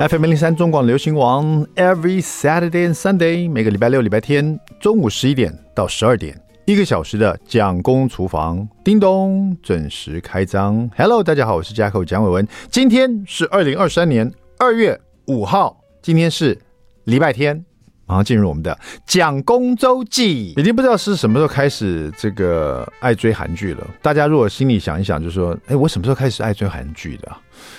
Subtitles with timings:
[0.00, 10.88] FM 零零三中广流行王，Every Saturday and Sunday，每个礼拜六、礼拜天中午十一点到十二点，一个小时的蒋公厨房，叮咚准时开张。
[10.96, 16.56] Hello，大家好，我是 Jacko 蒋伟文，今天是二零二三年二月五号，今天是
[17.02, 17.64] 礼拜天，
[18.06, 20.52] 马上进入我们的蒋公周记。
[20.56, 23.84] 已经不知道是什么时候开始这个爱追韩剧了。
[24.00, 27.36] 大家如果心里想一想，就说：哎，我什么时候开始爱追韩剧的？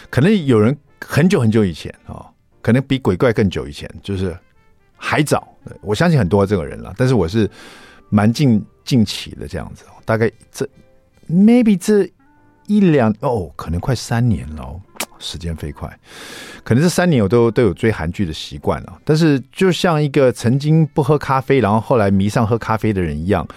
[0.10, 0.78] 可能有人。
[1.02, 2.26] 很久很久以前啊、
[2.62, 4.38] 可能比鬼怪更久以前，就是
[4.98, 5.48] 还早。
[5.82, 7.50] 我相信很多这个人了，但是我是
[8.10, 10.68] 蛮近近期的这样子，大概这
[11.30, 12.10] maybe 这
[12.68, 14.80] 一两哦，可能快三年了、
[15.20, 15.88] 时间飞快。
[16.64, 23.48] 可能这三年我都都有追韩剧的习惯了，但是就像一个曾经不喝咖啡，然后后来迷上喝咖啡的人一样，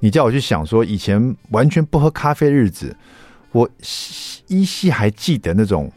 [0.00, 2.96] 你叫我去想说以前完全不喝咖啡的日子，
[3.52, 3.68] 我
[4.48, 5.90] 依稀还记得那种。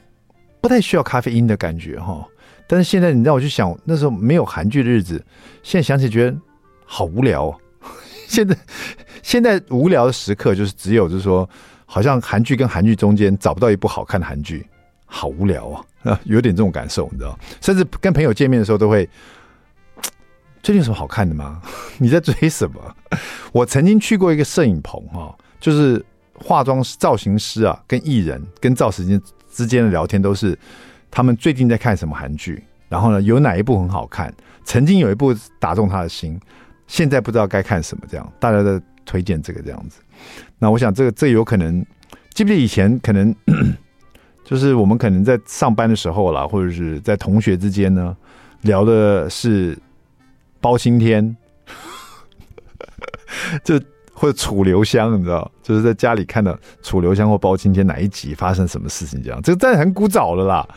[0.63, 2.25] 不太需要咖啡因的感觉哈，
[2.67, 5.21] 但是现在你让我去想那时候没有韩剧的日子，
[5.61, 6.37] 现在想起觉得
[6.85, 7.55] 好无聊哦。
[8.29, 8.57] 现在
[9.21, 11.47] 现在无聊的时刻就是只有就是说，
[11.85, 14.65] 好像韩剧跟韩剧中间找不到一部好看的韩剧，
[15.05, 15.67] 好无聊
[16.03, 17.37] 啊， 有点这种感受，你知道？
[17.59, 19.07] 甚至跟朋友见面的时候都会，
[20.63, 21.61] 最近有什么好看的吗？
[21.97, 22.95] 你在追什么？
[23.51, 26.01] 我曾经去过一个摄影棚哈，就是
[26.35, 29.21] 化妆师、造型师啊，跟艺人跟造型师。
[29.53, 30.57] 之间的聊天都是
[31.11, 34.33] 他们最近在看什么韩剧，然后呢，有哪一部很好看，
[34.65, 36.39] 曾经有一部打动他的心，
[36.87, 40.01] 现在不知道该看什么，这样大家在推荐这个这样子。
[40.57, 41.85] 那我想这个这有可能，
[42.33, 43.33] 记不记得以前可能
[44.43, 48.17] 就是我们可能在上班的时候啦，或者是在同学之间呢，
[48.61, 49.77] 聊的是
[50.59, 51.37] 包青天，
[53.63, 53.79] 就。
[54.13, 60.67] 或者楚留香，你知道，就是在家里看到楚留香或包青天哪一集发生什么事情，这样，这个真的很古早了啦。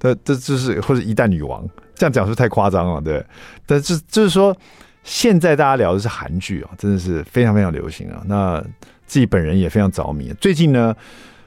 [0.00, 3.00] 这这就是或者一代女王，这样讲是太夸张了？
[3.00, 3.24] 对，
[3.66, 4.56] 但是就是说，
[5.02, 8.22] 现在大家聊的是韩剧啊，真的是非常非常流行啊。
[8.26, 8.60] 那
[9.06, 10.32] 自己本人也非常着迷。
[10.40, 10.94] 最近呢，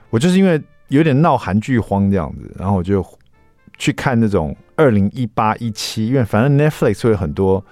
[0.09, 3.05] 我就是因为有点闹韩剧荒这样子，然后我就
[3.77, 7.65] 去看那种二零一八一七，因为反正 Netflix 会有很多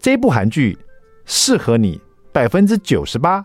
[0.00, 0.78] 这部韩剧
[1.26, 2.00] 适合你。
[2.36, 3.42] 百分之九十八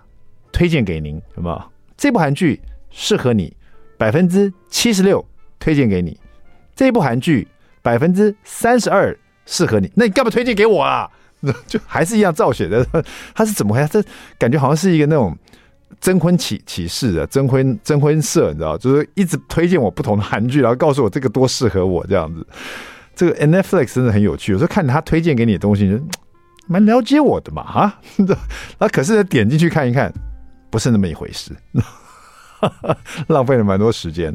[0.52, 1.64] 推荐给您，有没有？
[1.96, 2.60] 这部韩剧
[2.90, 3.56] 适合你，
[3.98, 5.26] 百分之七十六
[5.62, 6.20] 推荐给你。
[6.76, 7.48] 这部韩剧
[7.82, 11.10] 百分之三十二适合你，那你干嘛推荐给我啊？
[11.68, 12.86] 就 还是一样造血的，
[13.34, 13.88] 他是怎么回事？
[13.88, 14.04] 这
[14.38, 15.34] 感觉好像是一个那种
[16.02, 18.78] 征婚启启事的征婚征婚社，你知道？
[18.78, 22.46] 就是一直推荐我不同的韩剧，然后告诉我这个多适合我这样子。
[23.16, 25.98] 这个 Netflix 真的很有趣，有时候看他推荐给你的东西就。
[26.72, 28.00] 蛮了解我的嘛，啊，
[28.80, 30.10] 那可是点进去看一看，
[30.70, 31.54] 不是那么一回事，
[33.28, 34.34] 浪费了蛮多时间。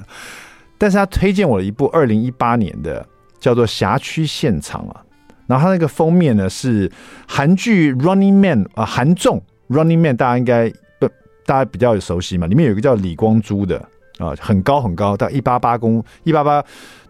[0.77, 3.07] 但是他推荐我了一部二零一八年的，
[3.41, 5.03] 叫做《辖区现场》啊。
[5.47, 6.93] 然后他那个封面呢是
[7.27, 9.43] 韩剧《Running Man》啊，韩综
[9.75, 10.69] 《Running Man》，大家应该
[11.01, 11.09] 不
[11.47, 12.47] 大家比较熟悉嘛。
[12.47, 13.79] 里面有一个叫李光洙的
[14.19, 16.63] 啊，很高很高，到一八八公一八八。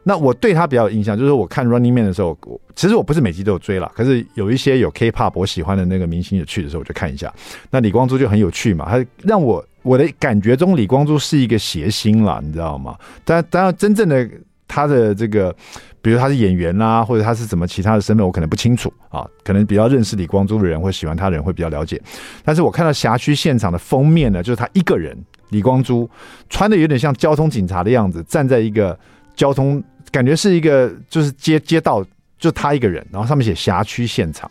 [0.09, 2.39] 那我对他比较有印象，就是我看《Running Man》的时候，
[2.77, 7.35] 其实我不是每集都有追啦，可是有一些有 K-pop 我喜欢的那个明星有去的时候，我就看一下。
[7.73, 12.97] 那李光洙就很有趣嘛，他让我我的感觉中李光洙是一个谐星啦，你知道吗？
[13.25, 14.31] 但当然真正的
[14.69, 15.53] 他的这个，
[16.01, 19.27] 比如他是演员啦，或者他是怎么其他的身份，我可能不清楚啊。
[19.43, 22.01] 可能比较认识李光洙的人或喜欢他的人会比较了解。
[22.45, 25.19] 但是我看到辖区现场的封面呢，就是他一个人，
[25.49, 26.09] 李光洙
[26.49, 28.97] 穿的有点像交通警察的样子，站在一个
[29.35, 29.83] 交通。
[30.11, 32.05] 感觉是一个就是街街道，
[32.39, 34.51] 就他一个人，然后上面写辖区现场，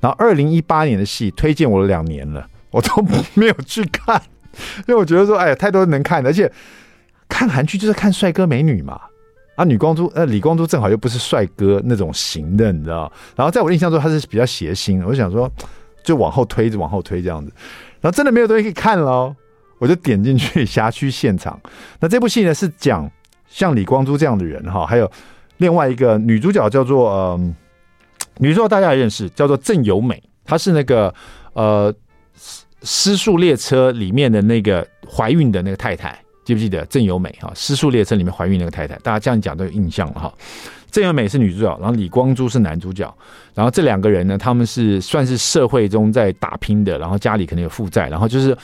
[0.00, 3.04] 然后二零一八年的戏推荐我两年了，我都
[3.34, 4.20] 没有去看，
[4.86, 6.50] 因为我觉得说，哎呀，太多人能看，而且
[7.28, 9.00] 看韩剧就是看帅哥美女嘛，
[9.56, 15.50] 啊，女光洙呃李光洙正好又不是帅哥那种型的，你知道，然后在我印象中他是比较谐星，我就想说
[16.02, 17.52] 就往后推着往后推这样子，
[18.00, 19.34] 然后真的没有东西可以看了，
[19.78, 21.60] 我就点进去辖区现场，
[22.00, 23.10] 那这部戏呢是讲。
[23.48, 25.10] 像李光洙这样的人哈，还有
[25.56, 27.54] 另外一个女主角叫做呃，
[28.38, 31.12] 女主角大家也认识，叫做郑有美，她是那个
[31.54, 31.92] 呃
[32.82, 37.50] 《失速列车》里面的那个怀孕的那个太太，记不记得郑有美哈？
[37.58, 40.32] 《失速列车》里面怀孕那个太太，大家这样讲都有印象了哈。
[40.90, 43.12] 郑有美是女主角，然后李光洙是男主角，
[43.54, 48.56] 然后这两个人呢，他们是算是社会中在打拼的，然后家里可能有负债，然后就是。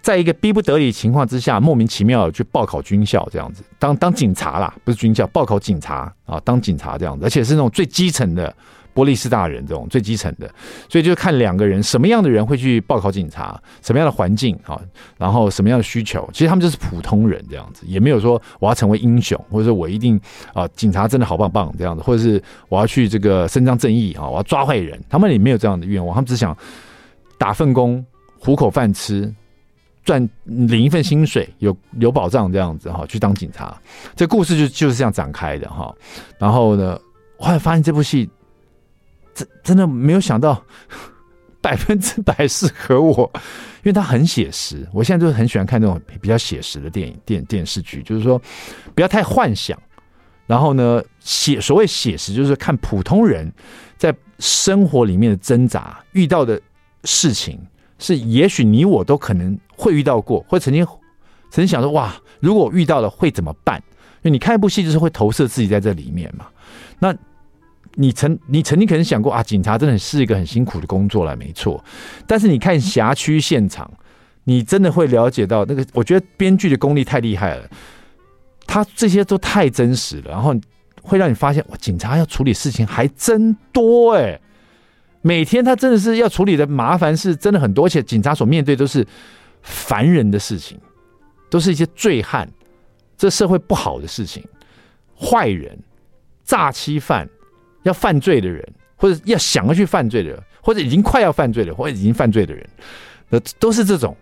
[0.00, 8.54] 在一个逼不得已情况之下，莫名其妙的去报考军校，这样子当当警察啦， 不是军校，报考警察啊，当警察这样子，而且是那种最基层的
[8.94, 10.50] 波利斯大人这种最基层的，
[10.88, 14.80] 所以就看两个人什么样的人会去报考警察，什么样的环境啊，
[15.18, 20.18] 然后什么样的需求，其实他们就是普通人这样子，也没有说我要成为英雄，或者说我一定
[20.54, 26.56] 啊警察真的好棒棒这样子，或者是我要去这个伸张正义啊，我要抓坏人，他们也没有这样的愿望，他们只想
[27.36, 28.04] 打份工，
[28.40, 29.32] 糊口饭吃。
[30.08, 33.78] 赚领一份薪水，有有保障这样子哈，去当警察，
[34.16, 35.94] 这故事就就是这样展开的哈。
[36.38, 36.98] 然后呢，
[37.36, 38.26] 我后来发现这部戏
[39.34, 40.64] 真真的没有想到
[41.60, 44.88] 百分之百适合我，因为它很写实。
[44.94, 48.40] 我现在就是很喜欢看那种比较写实的电影、电电视剧，就是说
[48.94, 49.78] 不要太幻想。
[50.46, 53.52] 然后呢，写所谓写实，就是看普通人
[53.98, 56.58] 在生活里面的挣扎，遇到的
[57.04, 57.60] 事情。
[57.98, 60.86] 是，也许你我都可能会遇到过，或曾经
[61.50, 63.82] 曾经想说，哇，如果遇到了会怎么办？
[64.22, 66.46] 因为你看一部戏，就是会投射自己在这里面嘛。
[66.98, 67.14] 那
[67.94, 71.82] 你曾你曾经可能想过啊，警察真的是一个很辛苦的工作了，没错。
[72.26, 73.90] 但是你看辖区现场，
[74.44, 77.68] 你真的会了解到那个，我觉得编剧的功力太厉害了，
[78.66, 80.54] 他这些都太真实了，然后
[81.02, 84.38] 会让你发现，哇，警察要处理事情还真多哎、
[85.28, 89.06] 每天他真的是要处理的麻烦事真的很多，而且警察所面对都是
[89.60, 90.80] 烦人的事情，
[91.50, 92.48] 都是一些醉汉，
[93.14, 94.42] 这社会不好的事情，
[95.14, 95.78] 坏人、
[96.44, 97.28] 诈欺犯、
[97.82, 98.66] 要犯罪的人，
[98.96, 102.66] 或者要想要去犯罪的，或者已经快要犯罪了，或者已经犯罪的人，
[103.28, 104.16] 呃，都是这种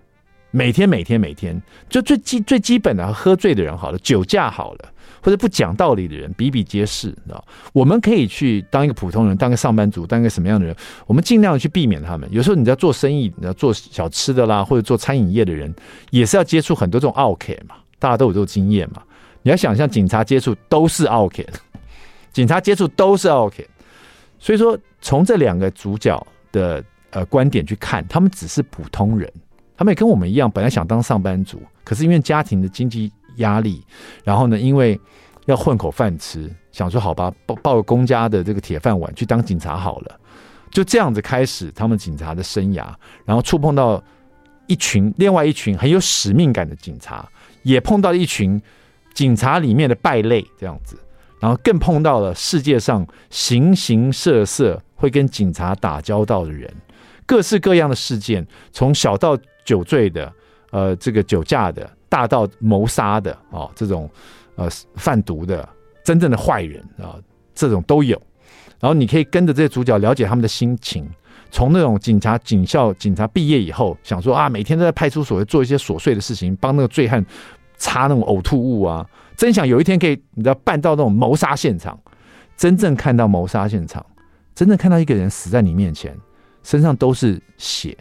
[0.50, 4.92] 每天每天每天就最基最基本的喝醉的人好了，酒驾好了。
[5.22, 7.44] 或者不讲道理的人比比皆是，你知道？
[7.72, 10.76] 我们可以去当一个普通人，当个上班族，当个什么样的人？
[11.06, 12.28] 我们尽量去避免他们。
[12.30, 15.74] 有时候你在做生意，你要做小吃的啦，或者做餐饮业的人，
[16.10, 17.74] 也是要接触很多这种奥 k 嘛。
[17.98, 19.02] 大家都有这种经验嘛。
[19.42, 21.46] 你要想象警察接触都是奥 k，
[22.32, 23.66] 警察接触都是奥 k。
[24.38, 29.32] 所以说，从这两个主角的呃观点去看，他们只是普通人，
[29.76, 33.10] 他们也跟我们一样，本来想当上班族，可是因为家庭的经济。
[33.36, 33.84] 压力，
[34.24, 35.00] 然后呢，因为
[35.46, 40.20] 要混口饭吃，想说好吧，抱抱公家的这个铁饭碗去当警察好了，
[40.70, 42.84] 就这样子开始他们警察的生涯，
[43.24, 44.02] 然后触碰到
[44.66, 47.28] 一群另外一群很有使命感的警察，
[47.62, 48.60] 也碰到一群
[49.14, 50.98] 警察里面的败类这样子，
[51.38, 56.68] 然后更碰到了世界上形形色色会跟警察打交道的人，
[57.24, 60.32] 各式各样的事件，从小到酒醉的，
[60.72, 61.88] 呃，这个酒驾的。
[62.08, 64.10] 大到谋杀的啊、哦，这种
[64.54, 65.68] 呃贩毒的
[66.04, 67.22] 真正的坏人啊、哦，
[67.54, 68.20] 这种都有。
[68.78, 71.08] 然后你可以跟着这些主角了解他们的心情。
[71.50, 77.24] 从那种警察警校警察毕业以后，想说啊，每天都在派出所做一些琐碎的事情，帮那个醉汉
[77.76, 81.98] 擦那种呕吐物啊，真想有一天可以你知道办到那种谋杀现场，
[82.56, 84.04] 真正看到谋杀现场，
[84.54, 86.14] 真正看到一个人死在你面前，
[86.62, 87.96] 身上都是血，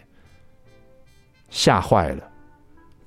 [1.48, 2.28] 吓坏了。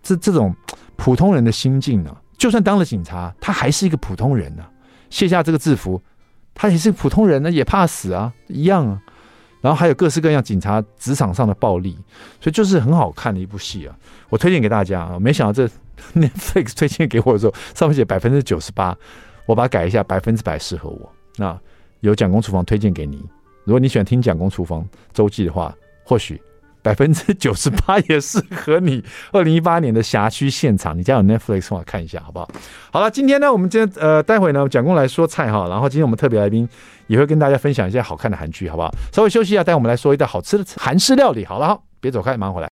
[0.01, 0.55] 这这种。
[0.99, 2.21] 普通人的心境呢、啊？
[2.37, 4.69] 就算当了警察，他还是一个普通人呢、啊。
[5.09, 5.99] 卸下这个制服，
[6.53, 9.01] 他也是普通人呢，也怕死啊，一样啊。
[9.61, 11.97] 然后还有各式各样警察职场上的暴力，
[12.39, 13.95] 所以就是很好看的一部戏啊。
[14.29, 15.17] 我推荐给大家啊。
[15.19, 15.65] 没想到这
[16.13, 18.95] Netflix 推荐给我的时候，上面写百分之九十八，
[19.45, 21.11] 我把它改一下，百分之百适合我。
[21.37, 21.57] 那
[22.01, 23.25] 由蒋公厨房推荐给你。
[23.63, 25.73] 如果你喜欢听蒋公厨房周记的话，
[26.03, 26.41] 或许。
[26.81, 29.03] 百分之九十八 也适合你。
[29.31, 32.49] 二零一八年的辖区现场，你家有 Netflix 的话看一下，好不好？
[32.91, 35.67] 好了，今天呢，我们今天呃，待会呢，蒋工来说菜哈。
[35.69, 36.67] 然后今天我们特别来宾
[37.07, 38.89] 也会跟大家分享一些好看的韩剧，好不好？
[39.11, 41.45] 稍微休息一下，待会我们来说一道好吃的韩式料理。
[41.45, 42.69] 好了，别走开，马上回来。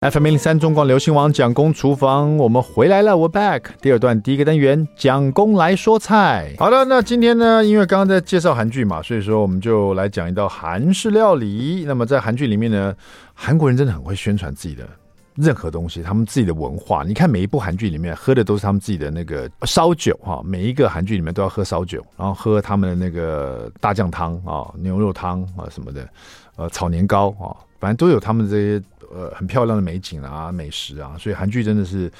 [0.00, 3.62] FM 零零三中广流行网蒋公厨房，我们回来了，We're back。
[3.82, 6.54] 第二段第一个单元，蒋公来说菜。
[6.56, 11.82] 好的，那今天呢，因为刚刚在介绍韩剧嘛，所以说我们就来讲一道韩式料理。
[11.84, 12.94] 那么在韩剧里面呢，
[13.34, 14.88] 韩国人真的很会宣传自己的
[15.34, 17.02] 任何东西，他们自己的文化。
[17.02, 26.08] 你看每一部韩剧里面喝的都是他们自己的那个烧酒哈，每一个韩剧里面都要喝烧酒，然后喝他们的那个大酱汤啊、牛肉汤啊什么的，
[26.54, 27.50] 呃，炒年糕啊，
[27.80, 28.80] 反正都有他们这些。
[29.14, 32.10] 呃，很漂亮的美景啊，美食啊，所以韩剧真的是，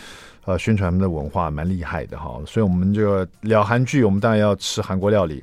[0.45, 2.41] 呃，宣传他们的文化蛮厉害的哈。
[2.47, 5.43] 所以我们就聊韩剧，我们当然要吃韩国料理。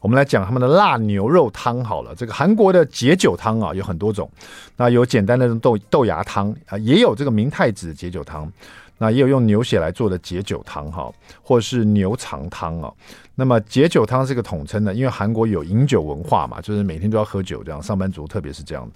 [0.00, 2.14] 我们来讲他们的辣牛肉汤好了。
[2.14, 4.30] 这个韩国的解酒汤啊，有很多种。
[4.76, 8.50] 那有简单的豆豆芽汤啊，也有这个明太子解酒汤。
[8.98, 11.12] 那也有用牛血来做的解酒汤哈，
[11.42, 12.90] 或者是牛肠汤啊。
[13.34, 18.88] 那么解酒汤是个统称的，因为韩国有饮酒文化嘛，就是每天都要喝酒，这样上班族特别是这样。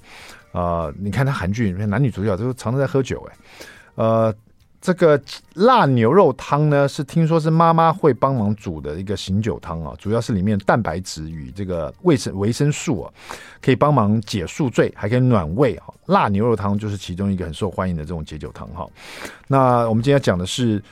[0.53, 3.37] 呃，你看他韩剧里面男女主角都常常在喝酒，哎，
[3.97, 4.35] 呃，
[4.81, 5.21] 这个
[5.55, 13.13] 辣牛肉汤呢，是听说是妈妈会帮忙煮的一个醒酒汤啊，主要是里面蛋白质与这个维生维生素啊，
[13.61, 15.85] 可以帮忙解宿醉，还可以暖胃啊。
[16.07, 18.89] 辣牛肉汤就是其中一个很受欢迎的这种解酒汤哈。
[19.47, 20.83] 那我们今天讲的是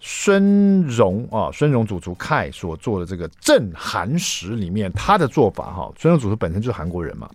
[0.00, 5.90] 孙荣啊，孙荣主厨 Kai 所做的这个镇韩食里面他的做法哈。
[5.96, 7.30] 孙荣主厨本身就是韩国人嘛，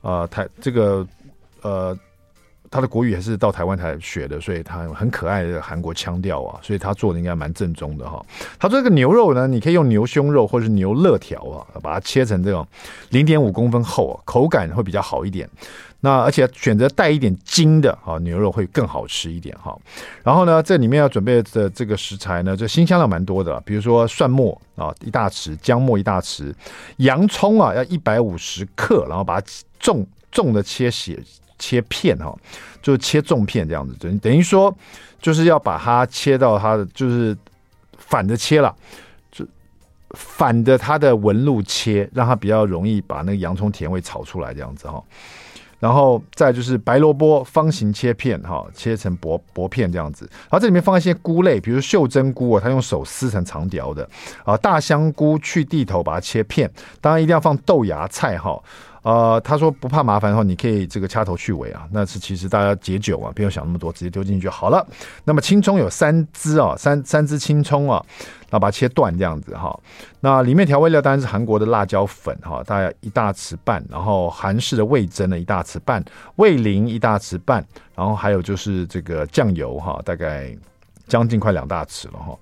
[0.00, 1.06] 呃，他这个
[1.62, 1.96] 呃。
[2.72, 8.24] 他的国语还是到台湾才学的，所以他很可爱的韩国腔调啊，所以他做的应该蛮正宗的哈。
[8.60, 12.64] 他这个牛肉呢，你可以用牛胸肉或者是牛肋条啊，把它切成这种
[13.08, 15.50] 零点五公分厚，啊口感会比较好一点。
[15.98, 19.76] 那而且选择带一点筋的啊牛肉会更好吃一点哈。
[20.22, 26.54] 然后呢，这里面要准备的这个食材呢，就辛香料蛮多的，比如说蒜末啊一大匙，姜末一大匙，
[26.98, 29.46] 洋葱啊要一百五十克，然后把它
[29.80, 31.18] 重重的切细。
[31.60, 32.36] 切片哈，
[32.82, 34.76] 就切重片这样子，等等于说
[35.20, 37.36] 就是要把它切到它的就是
[37.98, 38.74] 反着切了，
[39.30, 39.46] 就
[40.12, 45.00] 反着它的纹路切，让它比较容易把那个洋葱甜味炒出来这样子哈。
[45.78, 50.28] 然后再就是白萝卜方形切片哈，切成薄薄片这样子。
[50.30, 54.06] 然后这里面放一些菇类，比如袖珍菇啊，它用手撕成长条的
[54.44, 54.54] 啊。
[54.58, 56.70] 大香菇去蒂头，把它切片。
[57.00, 58.62] 当然一定要放豆芽菜哈。
[59.02, 61.88] 呃，他说不怕麻烦的话，你可以这个掐头去尾啊。
[61.90, 64.86] 那是其实大家解酒啊，不用想那么多，直接丢进去就好了。
[65.24, 68.04] 那么青葱有三支啊，三三支青葱啊，
[68.50, 69.74] 然后把它切断这样子哈。
[70.20, 76.04] 那里面调味料当然是韩国的辣椒粉哈，大概一大匙半，然后韩式的味增的一大匙半，
[76.36, 77.64] 味淋一大匙半，
[77.94, 80.54] 然后还有就是这个酱油哈，大概
[81.08, 82.36] 将近快两大匙了哈。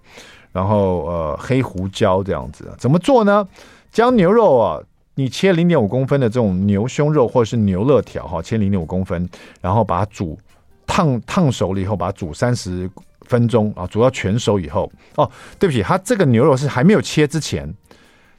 [0.50, 3.46] 然后呃，黑胡椒这样子，怎么做呢？
[3.92, 4.82] 将牛肉啊。
[5.18, 9.28] 你切零点五公分的这种牛胸肉或者是牛肋条哈，切零点五公分，
[9.60, 10.38] 然后把它煮
[10.86, 12.88] 烫烫熟了以后，把它煮三十
[13.22, 17.68] 分钟啊，煮到全熟以后哦，对不起，它这个牛肉是还没有切之前，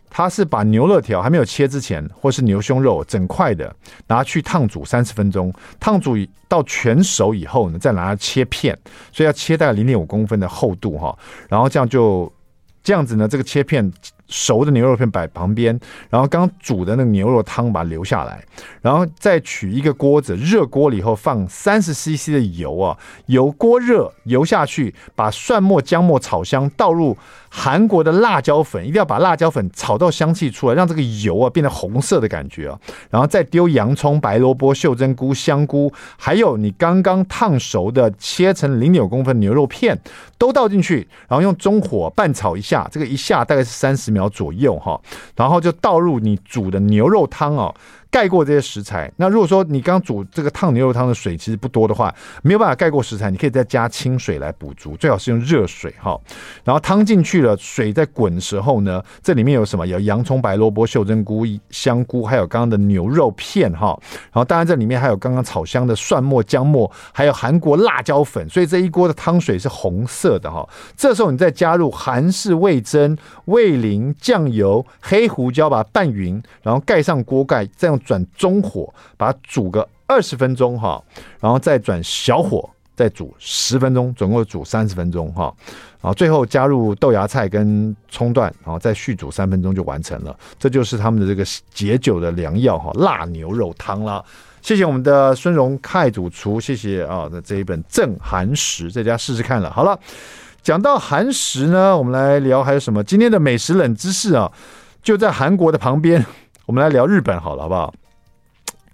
[0.10, 3.76] 它是把牛肋条还没有切之前，或是牛胸肉整块的
[4.08, 6.16] 拿去烫煮三十分钟，烫煮
[6.48, 8.74] 到全熟以后呢，再拿它切片，
[9.12, 11.14] 所以要切大概零点五公分的厚度哈，
[11.50, 12.32] 然后这样就
[12.82, 13.92] 这样子呢，这个切片。
[14.30, 15.78] 熟的牛肉片摆旁边，
[16.10, 18.42] 然后刚煮的那个牛肉汤把它留下来，
[18.82, 27.18] 然后再取一个锅子，热锅了以后放三十 CC 的油啊，油锅热，油下去，把蒜末、姜末炒香，倒入
[27.50, 40.00] 韩国的辣椒粉，一定要把辣椒粉炒到香气出来，让这个油啊变得红色的感觉啊，然后再丢洋葱、白萝卜、袖珍菇、香菇，还有你刚刚烫熟的切成零点公分牛肉片，
[40.38, 45.00] 都倒进去，然后用中火拌炒一下，这个一下大概是三十秒左右哈，
[45.36, 47.74] 然后就倒入你煮的牛肉汤哦。
[48.12, 56.20] 盖过这些食材，那如果说你刚煮这个烫牛肉汤的水其实不多的话，没有办法盖过食材，你可以再加清水来补足，最好是用热水哈。
[56.63, 59.86] 然后汤进去了，水在滚的时候呢，这里面有什么？
[59.86, 63.98] 有洋葱、白萝卜、袖珍菇、香菇，还有刚刚的牛肉片哈。
[64.12, 70.68] 然后当然这里面还有刚刚炒香的蒜末、姜末，还有韩国辣椒粉，所以这一锅的汤水是红色的哈。
[70.98, 81.01] 这时候你再加入韩式味增、味淋、酱油、黑胡椒，把它拌匀，然后盖上锅盖，这转中火，把它煮个二十分钟哈，
[81.39, 85.53] 然后再转小火，再煮十分钟，总共煮三十分钟哈，
[86.01, 90.36] 然后最后加入豆芽菜跟葱段，然后再续煮三分钟就完成了。
[90.58, 94.24] 这就是他们的这个解酒的良药哈，辣牛肉汤啦。
[94.62, 99.72] 谢谢我们的孙荣凯主厨，谢谢啊那这一本正韩食，在家试试看了。
[99.72, 99.98] 好了，
[100.62, 103.01] 讲到韩食呢，我们来聊还有什么？
[103.01, 104.51] 今天的美食冷知识啊，
[105.01, 106.25] 就在韩国的旁边。
[106.70, 107.92] 我们来聊日本好了，好不好？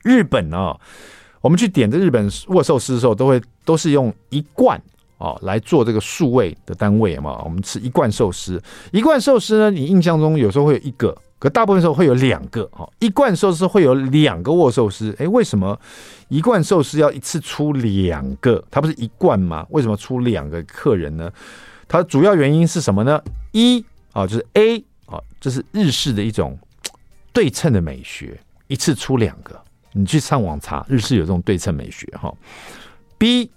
[0.01, 0.79] 日本啊，
[1.41, 4.81] 我们去点这日本握寿司的时候，都会都是用一罐
[5.17, 7.41] 啊来做这个数位的单位嘛。
[7.43, 8.63] 我们吃一罐寿司，
[8.93, 12.65] 一罐寿司呢，你印象中有时候会有一个，可大部分时候会有两个。
[12.67, 15.77] 哈，一罐寿司会有两个握寿司，哎，为什么
[16.29, 18.63] 一罐寿司要一次出两个？
[18.71, 19.67] 它不是一罐吗？
[19.71, 21.29] 为什么出两个客人呢？
[21.89, 23.21] 它主要原因是什么呢？
[23.51, 24.77] 一啊，就是 A
[25.07, 26.57] 啊，这是日式的一种。
[27.35, 29.61] 对称的美学，一次出两个，
[29.91, 32.33] 你去上网查，日式有这种对称美学哈。
[33.17, 33.51] B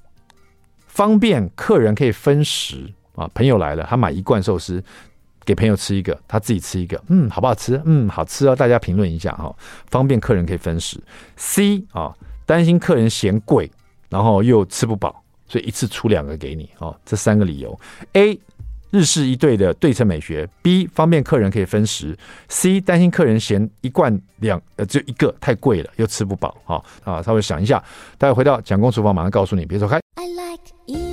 [0.89, 4.83] 方便客人可以分食啊，朋友来了，他买一罐寿司
[5.45, 7.81] 给朋友吃一个，他自己吃一个，嗯，好不好吃？
[7.85, 9.55] 嗯，好吃哦，大家评论一下哈。
[9.87, 11.01] 方便客人可以分食。
[11.37, 12.13] C 啊，
[12.45, 13.71] 担心客人嫌贵，
[14.09, 16.95] 然后又吃不饱，所以一次出两个给你哦。
[17.07, 17.79] 这三个理由。
[18.15, 18.39] A
[18.91, 22.17] 日式一对的对称美学，B 方便客人可以分食
[22.49, 27.83] ，C 担心客人嫌一罐两呃只有一个太贵了，又吃不饱，好啊，稍微想一下，
[28.17, 30.01] 待会回到蒋公厨房马上告诉你，别走开。
[30.15, 31.08] I like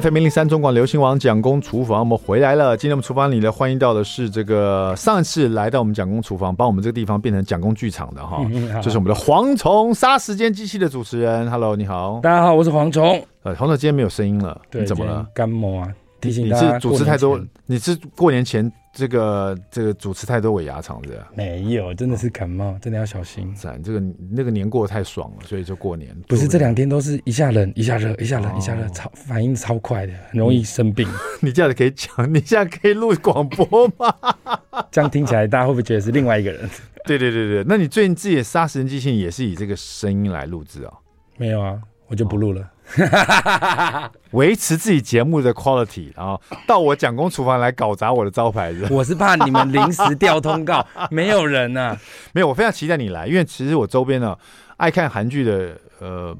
[0.00, 2.76] FM 零零三中广流行网蒋公厨房，我们回来了。
[2.76, 8.40] 今天我们厨房里呢，欢迎到的是这个上一次来到我们蒋公厨房，帮我们这个地方变成蒋公剧场的哈，
[8.80, 11.50] 就是我们的蝗虫杀时间机器的主持人。
[11.50, 13.20] Hello，你好，大家好，我是蝗虫。
[13.42, 15.26] 呃，蝗虫今天没有声音了，对，你怎么了？
[15.34, 15.88] 感冒啊。
[16.20, 21.16] 提醒你是主持太多，你是过年前这个这个主持太多尾牙场子。
[21.32, 23.54] 没有，真的是感冒，真的要小心。
[23.54, 24.02] 咱这个
[24.32, 26.12] 那个年过得太爽了，所以就过年。
[26.26, 31.08] 不是这两天都是一下冷一下热，一下冷一下热，超反应超快的，很容易生病。
[31.40, 34.12] 你这样子可以讲，你现在可以录广播吗？
[34.90, 36.68] 这样听起来大家会不会觉得是另外一个人？
[37.04, 40.92] 对对对对，那你最近自己的杀时间机器也是以这个声音来录制啊？
[41.36, 42.68] 没有啊，我就不录了。
[44.32, 48.74] 维持自己节目的 quality，然后到我蒋公厨房来搞砸我的招牌。
[48.90, 51.96] 我是怕你们临时调通告， 没有人啊，
[52.32, 54.36] 没有，我非常期待你来，因为其实我周边呢
[54.76, 56.36] 爱看韩剧的呃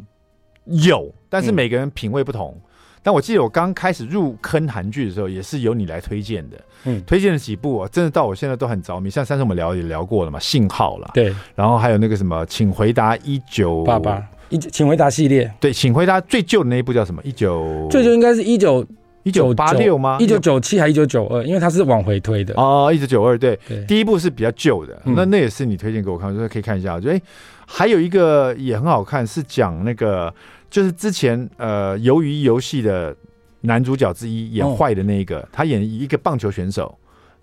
[0.65, 2.55] 有，但是每个人品味不同。
[2.57, 2.63] 嗯、
[3.03, 9.09] 但我记得我刚开始入坑韩剧的时候，也是由你来推荐的，嗯，推荐了几部啊，真的到我现在都很着迷。
[9.09, 14.23] 像上次我们聊也聊过了嘛，信号啦，对，然后还有那个什么，请回答一九八八。
[14.51, 17.21] 一请回答系列，对，请回答最旧的那一部叫什么？
[17.25, 18.85] 一九最旧应该是一九
[19.25, 20.17] 一九八六吗？
[20.21, 21.45] 一九九七还一九九二？
[21.45, 22.91] 因为它是往回推的哦。
[22.93, 26.95] 一九九二，对，第一部是比较旧的，嗯、那那也是你推荐给我看，我说可以看一下。
[26.95, 27.23] 我觉得哎，
[27.67, 30.33] 还有一个也很好看，是讲那个
[30.71, 33.15] 就是之前呃鱿鱼游戏的
[33.63, 36.97] 男主角之一演坏的那一个，哦、他演一个棒球选手。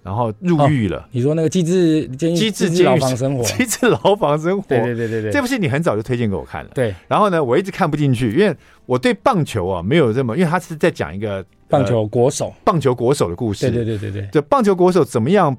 [0.05, 1.03] 然后入狱了。
[1.12, 4.65] 你说那个机智监狱，机智牢房生活，机智牢房生活。
[4.69, 6.69] 对对对对对，这部戏你很早就推荐给我看了。
[6.75, 6.93] 对。
[7.07, 13.71] 然后呢，我一直看不进去，因为我对棒球啊没有这么，因为他是在讲一个棒球国手，棒球国手的故事。
[13.71, 14.29] 对对对对对。
[14.31, 15.57] 就棒球国手怎么样？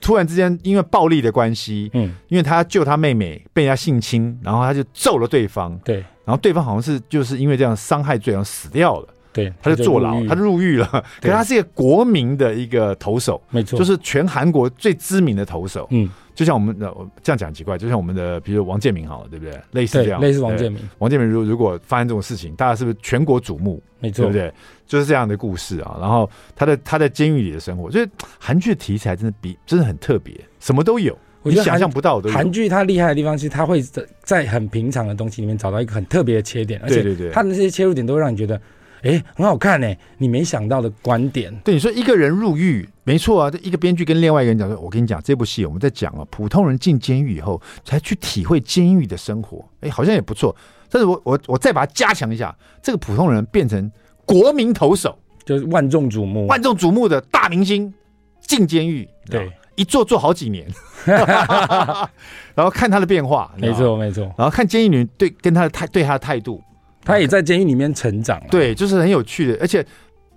[0.00, 5.78] 突然之间因为暴力的关系，嗯，因为他救他妹妹被人家性侵，然后他就揍了对方。
[5.84, 6.04] 对。
[6.26, 9.08] 然后对方好像是就是因为这样伤害罪，然后死掉了。
[9.34, 10.86] 对，他就坐牢，他入狱了。
[11.20, 15.88] 可是他是一个国民的一个投手，没错，就是全韩国最知名的投手。
[15.90, 19.60] 嗯，就像我们的这样讲奇怪，就像我们的，比如王建民好了，对不对？
[19.72, 20.80] 类似这样，类似王建民。
[20.98, 23.82] 王建民如如果发生这种事情，大家是不是全国瞩目？
[23.98, 24.54] 没错，对不对？
[24.86, 25.96] 就是这样的故事啊。
[26.00, 32.30] 然后他的他在监狱里的生活，就是韩剧的题材真的比真的很特别，什么都有，你想象不到的。
[32.30, 38.60] 韩剧它厉害的地方是，它会在在很平常的东西里面找到一个很特别的切点，而且它的这些切入点都会让你觉得。
[39.04, 39.94] 哎，很好看呢！
[40.16, 41.54] 你没想到的观点。
[41.62, 43.50] 对，你说一个人入狱，没错啊。
[43.50, 49.62] 这一个编剧跟另外一个人讲说：“我跟你讲，这部戏我们在讲啊，普通人进监狱以后才去体会监狱的生活。
[49.80, 50.56] 哎，好像也不错。
[50.88, 53.92] 但是我我我再把它加强一下，这个普通人变成
[54.24, 57.92] 国民投手，就是万众瞩目、万众瞩目的大明星
[58.40, 60.66] 进监狱，对，一坐坐好几年，
[61.04, 66.62] 然后看他的变化，没错没错，然后看监狱里面对跟他的态对他的态度。”
[67.04, 69.84] 他也在监狱里面成长，对，就是很有趣的，而且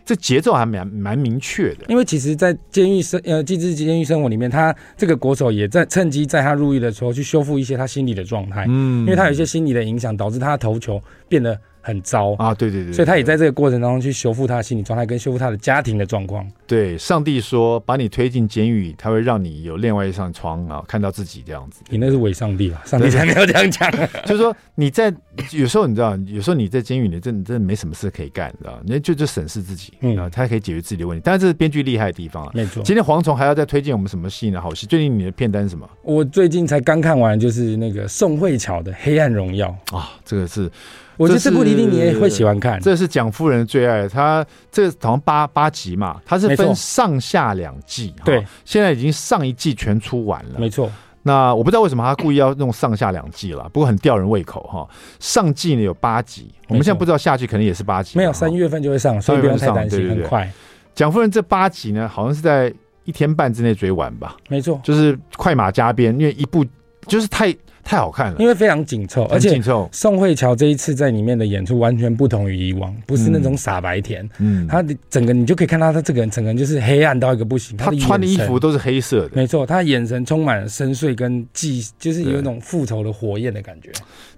[0.05, 1.85] 这节奏还蛮蛮明确的。
[1.87, 11.59] 因为其实，在监狱生呃，机智监狱生活里面，他这个国手也在趁机在他入狱的时候去修复一些他心理的状态，嗯，因为他有一些心理的影响，导致他的投球变得。
[11.87, 12.53] 很糟啊！
[12.53, 16.45] 对对对，所以他也在这个过程当中去修复他的心理状态，跟修复他的家庭的状况。
[16.67, 21.81] 对，上帝说把你推进监狱，他会让你有另外一扇窗啊，看到自己这样子。
[21.89, 22.83] 你那是伪上帝吧？
[22.85, 23.89] 上帝才没有这样讲。
[24.27, 25.13] 就是说你在
[25.53, 28.81] 有时候你知道，有时候你在监狱里真的真的没什么事可以干，你知道？
[28.83, 31.21] 你就就审视自己，嗯，他可以解决自己的问题。
[31.23, 32.83] 但是这是编剧厉害的地方啊，没错。
[32.83, 34.59] 今天蝗虫还要再推荐我们什么戏呢？
[34.59, 34.85] 好戏。
[34.85, 35.89] 最近你的片单是什么？
[36.03, 40.69] 我最近才刚看完，就是那个宋慧乔的《黑暗荣耀》啊，这个是。
[41.17, 44.07] 我觉得这部一定你也会喜欢看，这是蒋夫人的最爱。
[44.07, 48.13] 她这个好像八八集嘛，它是分上下两季。
[48.23, 50.59] 对，现在已经上一季全出完了。
[50.59, 50.89] 没错。
[51.23, 54.87] 那我不知道为什么他故意要弄上下两季了，不过很吊人胃口哈。
[55.19, 58.17] 上季呢有八集，我们现在不知道下季可能也是八集。
[58.17, 60.49] 没有，三月份就会上，所以不用太担心，很快。
[60.95, 64.37] 蒋夫人这八集呢，好像是在一天半之内追完吧？
[64.47, 66.63] 没错，就是快马加鞭，因为一部
[67.07, 67.53] 就是太。
[67.87, 69.57] 太好看了，因为非常紧凑，而且
[69.93, 83.89] 宋慧乔这一次在里面的演出完全不同于以往，不是那种傻白甜，嗯，她的整个你就可以看到她这个人整个人就是黑暗到一个不行，她穿的衣服都是黑色的，没错，她眼神充满了深邃跟记，就是有一种复仇的火焰的感觉。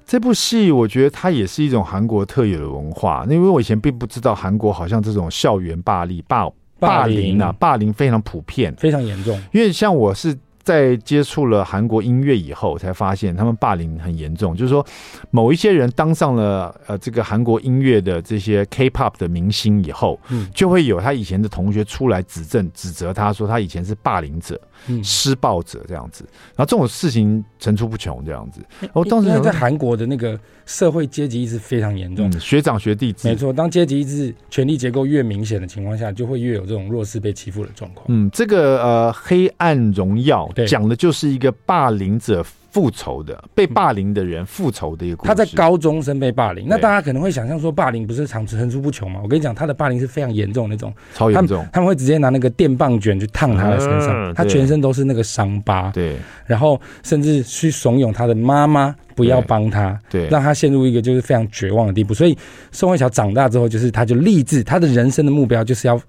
[0.05, 6.47] 这部戏我觉得它也是一种韩国特有的文化，因为我以前并不知道韩国好像这种校园霸力、霸
[6.79, 9.35] 霸凌啊，霸凌非常普遍，非常严重。
[9.51, 10.37] 因为像我是。
[10.63, 14.55] 在接触了韩国音乐以后，才发现他们霸凌很严重。
[14.55, 14.85] 就是说，
[15.31, 26.23] 某一些人当上了呃这个韩国音乐的这些 K-pop 的明星以后，嗯，就会有他以前的同学出来指证、指责他说他以前是霸凌者、嗯、施暴者这样子。
[26.55, 28.61] 然后这种事情层出不穷这样子。
[28.93, 33.51] 我当时在韩国的那个社会阶级意识非常严重、嗯，学长学弟制，没错。
[33.53, 38.05] 当阶级意识、权力结构越明显的情况下，就会越有这种弱势被欺负的状况。
[38.09, 40.48] 嗯，这个呃，黑暗荣耀。
[40.67, 45.27] 讲的就是一个霸凌者复仇的被霸凌的人复仇的一个故事。
[45.27, 49.19] 他在高中生被霸凌，那大家可能会想象说，霸凌不是常层出不穷吗？
[49.23, 51.69] 我跟你讲，他的霸凌是非常严重的那种，超严重他。
[51.73, 55.89] 他们会直接拿那个电棒卷去烫他的身上，他全身都是那个伤疤。
[55.91, 62.13] 对，然后甚至去怂恿他的妈妈不要帮他，对，让他陷入一个就是非常绝望的地步。
[62.13, 62.37] 所以
[62.71, 65.99] 宋慧乔长大之后，就是他就立志，他的人生的目标就是要。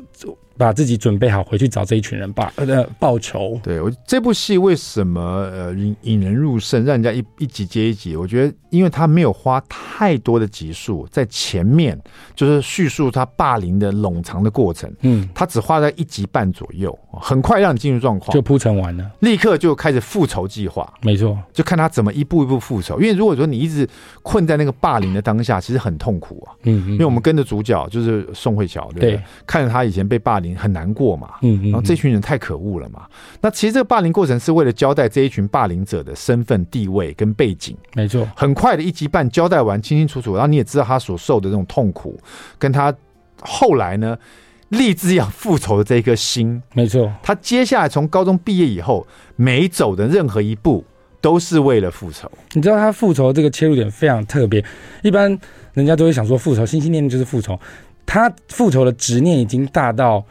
[0.61, 3.59] 把自己准备好，回去找这一群人报呃报仇。
[3.63, 8.15] 对，我这部戏为什么呃引引人入胜，让人家一一集接一集？
[8.15, 11.99] 我觉得，因为他没有花太多的集数在前面，
[12.37, 14.93] 就是叙述他霸凌的冗长的过程。
[15.01, 20.93] 嗯，他只花在一集半左右，很快让你进入状况，就铺陈完了，立刻就开始复仇计划。
[21.01, 23.01] 没错，就看他怎么一步一步复仇。
[23.01, 23.89] 因为如果说你一直
[24.23, 26.53] 困在那个霸凌的当下，其实很痛苦啊。
[26.65, 29.13] 嗯，嗯，因为我们跟着主角就是宋慧乔，对不对？
[29.13, 30.50] 对，看着他以前被霸凌。
[30.57, 33.07] 很难过嘛，嗯，然后这群人太可恶了嘛。
[33.41, 38.29] 那其实这个霸凌过程是为了交代这一群霸凌者的身份地位跟背景，没错。
[38.35, 42.19] 很快的一集半交代完清清楚楚，然后你也知道他所受的这种痛苦，
[42.59, 42.95] 跟他
[43.41, 44.17] 后来呢
[44.69, 47.13] 立志要复仇的这一颗心，没错。
[47.23, 50.85] 他接下来从高中毕业以后，每走的任何一步
[51.21, 52.31] 都是为了复仇。
[52.53, 54.65] 你知道他复仇这个切入点非常特别，
[55.03, 55.37] 一般
[55.75, 57.59] 人家都会想说复仇，心心念念就是复仇。
[58.07, 60.25] 他复仇的执念已经大到，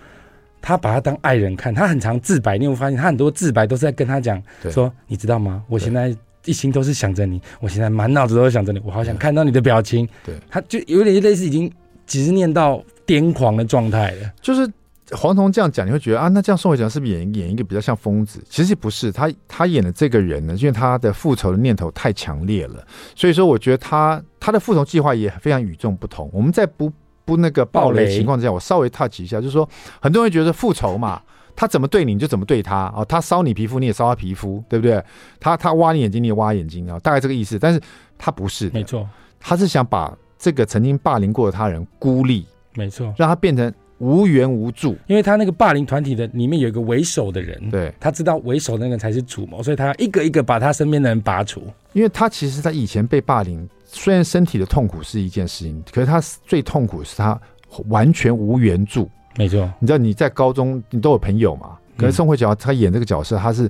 [0.62, 1.74] 他把他当爱人看。
[1.74, 5.64] 他很常自白，你有没有发现他很多自白都是在跟他讲说：“你知道吗？
[5.68, 11.72] 我现在一心都是想着你，我现在满脑子都是想着你，我好想看到你的表情。”对，他就有点类似已经
[12.06, 14.32] 执念到癫狂的状态了。
[14.42, 14.70] 就是
[15.12, 18.44] 黄彤这样讲，你会觉得啊，那这样宋慧乔是不是演演一个比较像疯子？
[18.50, 26.30] 其实不是，他他演的这个人呢，因为他的复仇的念头太强烈了，所以说我觉得他他的复仇计划也非常与众不同。
[26.32, 26.92] 我们在不
[27.30, 29.70] 不那个暴雷情况之下，我稍微 touch 一下，就是说，
[30.02, 31.22] 很多人觉得复仇嘛，
[31.56, 35.00] 他怎么对你，你就怎么对他哦，他烧你皮肤，你也烧他皮肤，对不对？
[35.40, 37.60] 他他挖你眼睛，你也挖眼睛啊，大概这个意思。
[37.60, 37.80] 但是
[38.18, 39.08] 他不是，没错，
[39.40, 44.98] 他是想把这个曾经霸凌过的他人孤立，没错，让他变成无援无助。
[45.06, 51.62] 因为他那个霸凌团体的里面有一个为首的人，对，他知道为首的那个才是主谋，所以他要一个一个把他身边的人拔除。
[51.94, 53.70] 因为他其实他以前被霸凌。
[53.92, 57.40] 虽然身体的痛苦是一件事情，可是他最痛苦是他
[57.88, 59.10] 完全无援助。
[59.36, 61.78] 没错，你知道你在高中你都有朋友嘛？
[61.98, 63.70] 可是宋慧乔她演这个角色，她是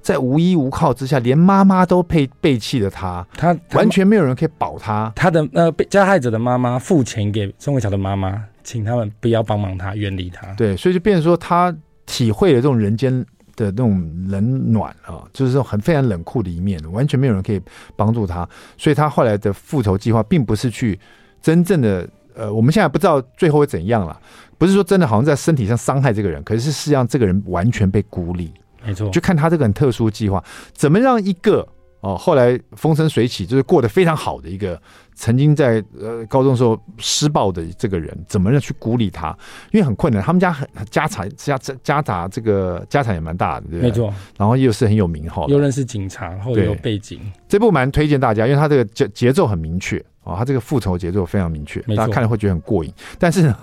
[0.00, 5.12] 在无依无靠之下，连妈妈都背背弃了她，她完全没有人可以保她。
[5.14, 10.46] 她的呃被加害者的妈妈付钱给宋慧乔的妈妈，请他们不要帮忙她，远离她。
[10.54, 11.74] 对，所以就变成说她
[12.06, 13.24] 体会了这种人间。
[13.58, 17.60] 的那种冷暖啊，就是说很非常冷酷的一面，完全没有人可以
[17.96, 20.98] 帮助他，所以他后来的复仇计划并不是去
[21.42, 24.18] 真正的呃，我们现在不知道最后会怎样了，
[24.56, 28.52] 不是说真的好像在身体上伤害这个人，可是实际上这个人完全被孤立，
[28.86, 30.42] 没错，就看他这个很特殊计划，
[30.72, 31.66] 怎么让一个
[32.00, 34.80] 哦后来风生水起，就是过得非常好的一个。
[35.18, 39.36] 曾经在呃高中时候施暴的这个人，怎么样去孤立他？
[39.72, 44.14] 因为很困难，他们家很家产家家杂这个家产也蛮大的，对，没错。
[44.36, 47.20] 然后又是很有名号，又认识警察，然后有背景。
[47.48, 52.94] 这部蛮推荐大家，因为他这个节节奏很明确啊，他这个复仇节奏非常明确，大家看了会觉得很过瘾。
[53.18, 53.56] 但是呢，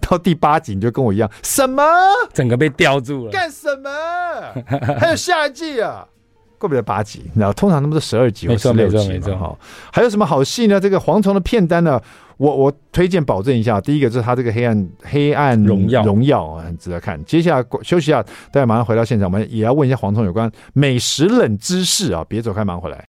[0.00, 1.82] 到第八集你就跟我一样，什么？
[2.32, 3.30] 整个被吊住了？
[3.30, 3.90] 干什么？
[4.98, 6.08] 还有下一季啊？
[6.62, 9.58] 过不得八集，然后通常他们是十二集或十六集嘛，哈。
[9.92, 10.78] 还有什么好戏呢？
[10.78, 12.00] 这个蝗虫的片单呢？
[12.38, 17.22] 我我推荐保证一下，第一个就是他这个黑暗黑暗荣耀荣耀很值得看。
[17.24, 18.22] 接下来休息一下，
[18.52, 22.24] 大家马上回到现场，我们也要问一下蝗虫有关美食冷知识啊！
[22.28, 23.11] 别走开，马上回来。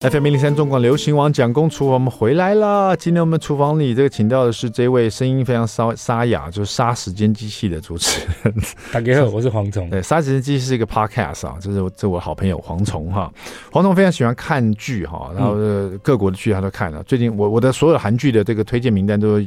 [0.00, 2.94] FM 零零三中广流行网蒋公厨房，我们回来了。
[2.98, 8.54] 今天我们厨房里这个请到的是这位声音非常沙沙哑，就是杀时间机器的主持人。
[8.92, 9.88] 大家好，我是蝗虫。
[9.88, 13.32] 对， 杀时间机器是一个 podcast 啊，这是这我好朋友蝗虫哈。
[13.72, 15.54] 蝗虫非常喜欢看剧哈，然后
[16.02, 17.02] 各国的剧他都看了。
[17.04, 19.40] 最近我我的所有韩剧的这个推荐名单都。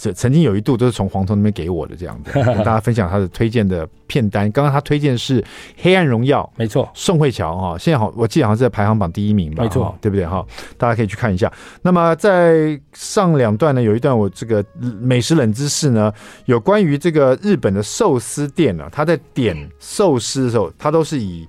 [0.00, 4.50] 曾曾经有一度都是从黄铜那边给我的这样子， 跟大家分享他的推荐的片单。
[4.52, 5.42] 刚刚他推荐是
[5.78, 10.46] 《黑暗荣耀》，没错，宋慧乔哈，现在好，我记得好像是在排行榜第一名吧，没错，对不对哈？
[10.76, 11.52] 大家可以去看一下。
[11.82, 14.64] 那么在上两段呢，有一段我这个
[15.00, 16.12] 美食冷知识呢，
[16.44, 21.46] 有关于这个日本的寿司店呢，他在点寿司的时候，他都是以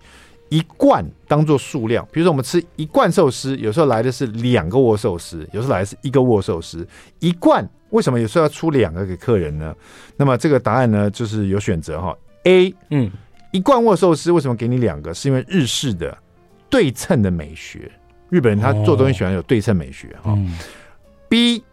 [0.49, 6.87] 一罐当做数量，比如说我们吃一罐寿司，有时候来的是两个握寿司，有时候来的是一个握寿司。
[7.19, 9.75] 一贯为什么有时候要出两个给客人呢？
[10.15, 12.17] 那么这个答案呢，就是有选择哈。
[12.43, 13.11] A，嗯，
[13.51, 15.13] 一罐握寿司为什么给你两个？
[15.13, 16.17] 是因为日式的
[16.69, 17.91] 对称的美学，
[18.29, 20.37] 日本人他做东西喜欢有对称美学哈。
[21.27, 21.63] B，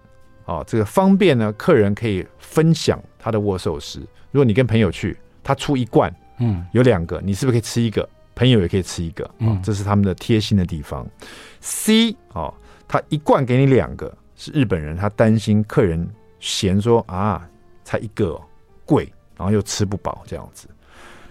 [0.44, 4.00] 哦，这个方便呢，客人可以分享他的握寿司。
[4.30, 8.08] 如果你跟朋友去，他出一罐，嗯，有两个，你是不是可以吃一个？
[8.34, 11.06] 朋友也可以吃一个，嗯，这是他们的贴心的地方。
[11.62, 12.52] C 哦，
[12.86, 16.06] 他一罐给你两个，是日本人，他担心客人
[16.38, 17.48] 嫌说啊，
[17.84, 18.40] 才一个
[18.84, 20.68] 贵，然后又吃不饱这样子。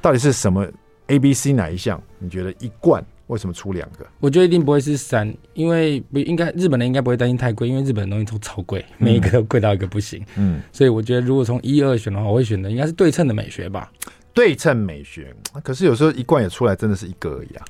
[0.02, 0.68] 到底是什么
[1.08, 2.02] A、B、C 哪一项？
[2.20, 4.06] 你觉得一罐为什么出两个？
[4.20, 10.24] 我觉得一定不会是三，因为不应该日本人应该不会担心太贵，因为日本的东西都超贵，每一个都贵到一个不行。
[10.36, 13.92] 嗯，所以我觉得如果从一二选的话，我会选的应该是对称的美学吧。
[14.34, 17.66] 对称美学，可是有时候一罐也出来真的是一个而已啊。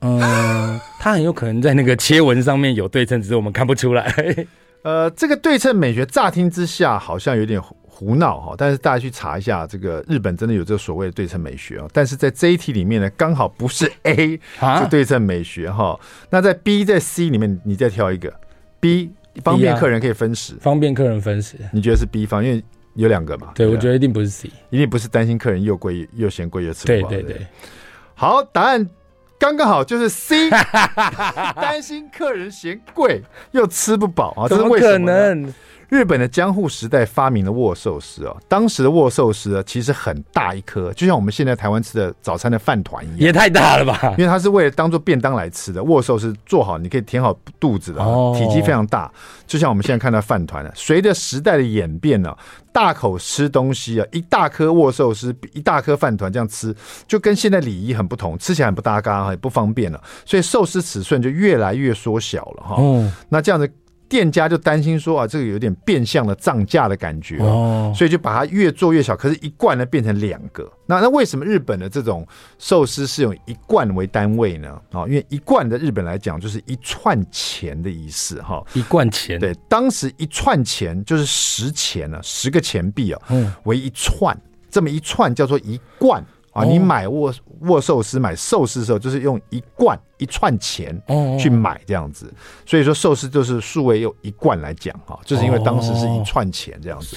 [0.00, 4.14] 嗯，它很有可能在那个切纹上面有对称，只是我们看不出来。
[4.82, 11.86] 呃，这个对称美学乍听之下好像有点胡闹哈，但是大家去查一下，这个日本真的有这个所谓的对称美学哦。
[11.92, 16.00] 但是在这一题里面呢，刚好不是 A 是对称美学哈。
[16.30, 18.32] 那在 B 在 C 里面，你再挑一个
[18.80, 19.10] B，
[19.44, 22.42] 方便客人可以分食，方便客人分食，你觉得是 B 方？
[22.42, 23.52] 因为有两个嘛？
[23.54, 27.10] 对，对我觉得一定不是 C，一定不是担心客人又贵又嫌贵又吃不饱。
[27.10, 27.46] 对对对，
[28.14, 28.88] 好，答案
[29.40, 33.22] 刚刚好就是 C，担心客人嫌贵
[33.52, 34.46] 又吃不饱啊？
[34.46, 35.52] 怎么可能？
[35.90, 44.00] 日本的江户时代发明的握寿司哦，当时的握寿司啊，其实很大一颗，就像我们现在台湾吃的早餐的饭团一样，也太大了吧？
[44.16, 45.82] 因为它是为了当做便当来吃的。
[45.82, 48.00] 握寿司做好，你可以填好肚子的，
[48.34, 49.10] 体积非常大，
[49.48, 50.70] 就像我们现在看到饭团了。
[50.76, 52.36] 随着时代的演变呢，
[52.72, 56.72] 大口吃东西啊，一大颗握寿司比一大颗饭团这样吃，
[57.08, 60.00] 就跟现在礼仪很不同，吃起来很不搭嘎，也不方便了。
[60.24, 62.76] 所以寿司尺寸就越来越缩小了哈。
[62.80, 63.68] 哦，那这样子。
[64.10, 69.16] 店家就担心说啊，这个有点变相的涨价的感觉哦，所以就把它越做越小。
[69.16, 70.68] 可是，一罐呢变成两个。
[70.86, 72.26] 那那为什么日本的这种
[72.58, 74.68] 寿司是用一罐为单位呢？
[74.90, 78.60] 啊，因为一罐的日本来讲就是一串钱的意思哈。
[78.74, 84.36] 一罐钱，对，当时一串钱就是十钱啊，十个钱币啊，嗯，为一串，
[84.68, 86.20] 这么一串叫做一罐
[86.52, 86.64] 啊。
[86.64, 89.96] 你买握握寿司买寿司的时候，就是用一贯。
[90.20, 90.96] 一串钱
[91.38, 92.32] 去买这样子，
[92.66, 97.16] 所以说寿司就是数位用一罐来讲哈，就是因为当时是一串钱这样子。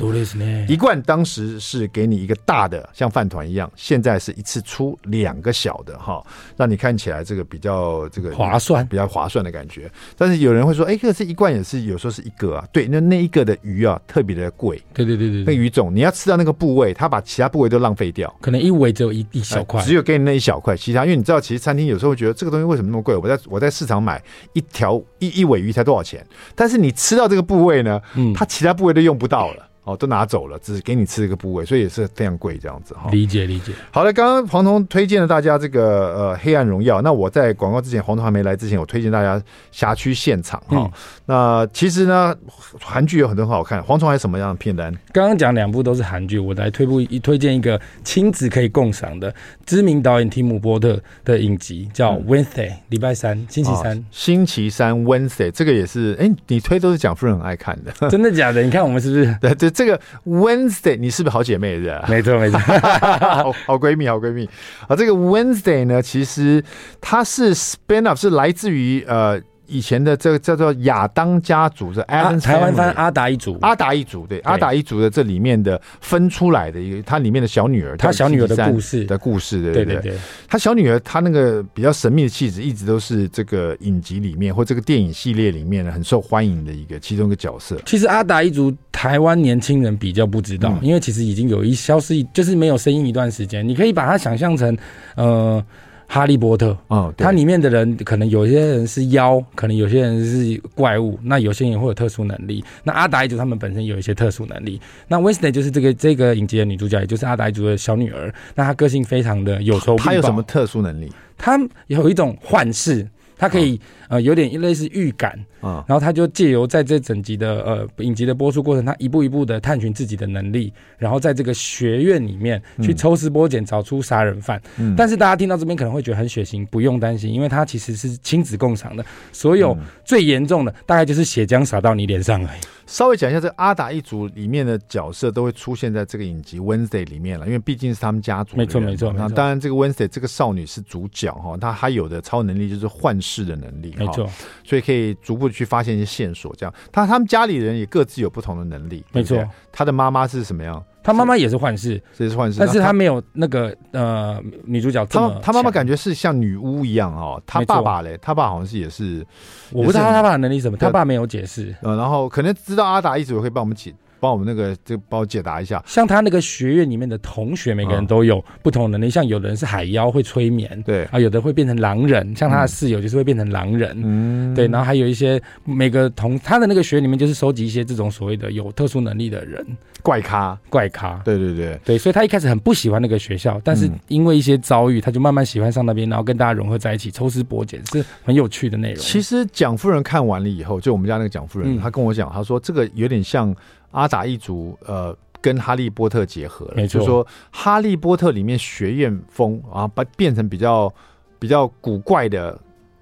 [0.68, 9.92] 一罐当时是给你一个大的像饭团一样，现在是一次出两个小的哈，让你看起来这个比较这个划算，比较划算的感觉。
[10.18, 22.93] 但是有人会说，哎，可是一罐也是有时候是一个啊，对，那那一个的鱼啊特别的贵，对对对对，那鱼种你要吃到那个部位，他把其他部位都浪费掉，可能一尾只有一一小块，只有给你那一小块，其他因为你知道，其实餐厅有时候会觉得这个东西为什么？
[22.94, 26.26] 那么贵，我在我在市场买一条一一尾鱼才多少钱？
[26.54, 29.68] 但是你吃到这个部位呢，嗯，它其他部位都用不到了。
[29.84, 33.10] 哦，都拿走了，只是给你吃一个部位，所以也是非常贵这样子哈。
[33.12, 33.74] 理解理解。
[33.92, 39.38] 好了，刚刚黄铜推荐了大家这个呃《黑暗荣耀》，那我在广告之前，黄铜还没来之前，我推荐大家
[39.74, 40.92] 《辖区现场》哈、嗯。
[41.26, 42.34] 那其实呢，
[42.80, 43.84] 韩剧有很多很好看。
[43.84, 44.90] 黄铜还有什么样的片单？
[45.12, 58.62] 刚刚讲两部都是韩剧，我来推部一推荐一个亲子可以共赏的知名导演提姆波特的影集，叫《Wednesday》，礼拜三，星期三，哦、星期三 Wednesday，这个也是哎，你推都是蒋夫人很爱看的， 真的假的？
[58.62, 59.38] 你看我们是不是？
[59.42, 59.73] 对对。
[59.74, 62.06] 这个 Wednesday，你是不是好姐妹是吧？
[62.08, 62.58] 没错没错，
[63.20, 64.50] 好好闺蜜好闺蜜
[64.88, 64.96] 啊。
[64.96, 66.64] 这个 Wednesday 呢，其实
[67.02, 69.42] 它是 spin off，是来自于呃。
[69.74, 80.14] 以前的这个叫做亚当家族的，台湾翻阿达一族，阿达一族对，阿达一族的这里面的分出来的一个，他里面的小女儿，他小女儿的故事的故事，对对对，
[80.48, 87.76] 他小女儿她那个比较神秘的气质，一直都是这个影集里面或这个电影系列里面很受欢迎的一个其中一个角色。
[87.86, 93.68] 其实阿达一族台湾年轻人比较不知道，因为其实已经有一消失，就是没有声音一段时间。
[93.68, 94.78] 你可以把它想象成，
[95.16, 95.64] 呃。
[96.14, 102.64] 哈利波特，嗯，它里面的人可能有些人是妖，可能有些人是怪物，那有些人会有特殊能力。
[102.84, 104.80] 那阿达一族他们本身有一些特殊能力。
[105.08, 108.32] 那 Wednesday 就是这个这个影集的女主角，也就是阿达一族的小女儿。
[108.54, 109.96] 那她个性非常的有仇。
[109.96, 111.12] 她有什么特殊能力？
[111.36, 124.62] 她有一种幻视，她可以呃有点类似预感啊，然后他就借由在这整集的呃影集的播出过程，他一步一步的探寻自己的能力，然后在这个学院里面去抽丝剥茧找出杀人犯。
[124.98, 132.60] 但是大家听到这边可能会觉得很血腥，不用担心，因为他其实是亲子共赏的，所有最严重的大概就是血浆洒到你脸上而已。
[132.86, 138.58] 稍微讲一下，这阿达一族里面的角色都会出现在这个影集 Wednesday 里面了，因为毕竟是他们家族。
[138.58, 139.14] 没错，没错。
[139.14, 144.30] 那当然，这个 Wednesday 这个少女是主角哈，她她有的超能力就是幻视的能力，没错。
[144.66, 146.54] 所以可以逐步去发现一些线索。
[146.58, 149.42] 这样，他他们家里人也各自有不同的能力，没错。
[149.72, 150.84] 他的妈妈是什么样？
[151.04, 155.38] 他妈妈也是幻视，也是幻视，但是他没有那个呃女主角这么。
[155.44, 157.42] 他妈妈感觉是像女巫一样哦。
[157.46, 159.26] 他爸爸嘞，他爸好像是也是，
[159.72, 161.76] 我不知道他爸的能力什么，他爸没有解释。
[161.82, 163.94] 呃，然后可能知道阿达一直会帮我们解。
[164.24, 169.12] 帮我们那个就帮我解答一下，像他那个学院里面的同学，每个人都有不同的能力。
[169.12, 174.66] 像有的人是海妖，会催眠，对啊，有的会变成狼人，像他的室友就是会变成狼人，嗯，对。
[174.70, 179.66] 然后还有一些每个同他的那个学院里面，就是收集一些这种所谓的有特殊能力的人，
[180.02, 181.98] 怪咖，怪咖，对对对对。
[181.98, 189.04] 所以他一开始很不喜欢那个学校，但是因为一些遭遇，他就慢慢喜欢上那边，然后跟大家融合在一起，抽丝剥茧，是很有趣的内容。
[189.04, 193.54] 其实蒋夫人看完了以后，就我们家那个蒋夫人，她跟我讲，她说这个有点像。
[193.94, 200.94] 阿达一族，呃，跟哈利波特结合了，没错，就是说哈利波特里面学院风啊，把变成比较
[201.40, 202.60] 比较古怪的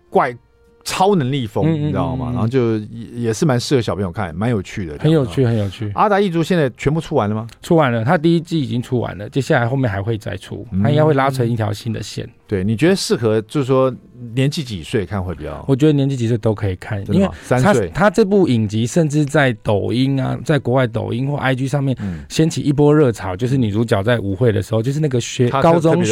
[0.10, 0.38] 怪。
[0.84, 2.32] 超能力风，你知道吗？
[2.34, 5.92] 然后就也也是蛮适合小朋友看，蛮有趣的，很有趣，很有趣。
[5.94, 7.46] 阿达一族现在全部出完了吗？
[7.62, 12.28] 出完了，他第一季已经出完了，接下来后面还会再出，他应该会拉成一条新的线。
[12.52, 13.90] 对，你觉得适合就是说
[14.36, 15.64] 年纪几岁看会比较？
[15.70, 17.90] 我觉得年纪几岁都可以看，因为三岁。
[17.94, 21.96] 他这部影集甚至在抖音啊，在国外抖音或 IG 上面
[22.28, 26.04] 掀起一波热潮，就是女主角在舞会的时候，就是那个学高中